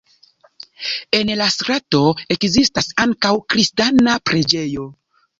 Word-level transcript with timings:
En 1.17 1.31
la 1.41 1.49
strato 1.55 1.99
ekzistas 2.35 2.89
ankaŭ 3.05 3.33
kristana 3.55 4.15
preĝejo. 4.31 4.87